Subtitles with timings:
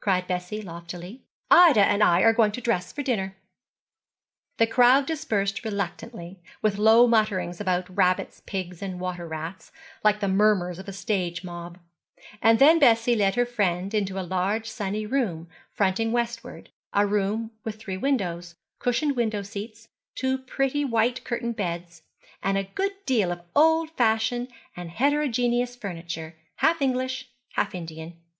[0.00, 1.22] cried Bessie, loftily.
[1.48, 3.36] 'Ida and I are going to dress for dinner.'
[4.56, 9.70] The crowd dispersed reluctantly, with low mutterings about rabbits, pigs, and water rats,
[10.02, 11.78] like the murmurs of a stage mob;
[12.42, 17.52] and then Bessie led her friend into a large sunny room fronting westward, a room
[17.62, 22.02] with three windows, cushioned window seats, two pretty white curtained beds,
[22.42, 28.20] and a good deal of old fashioned and heterogeneous furniture, half English, half Indian.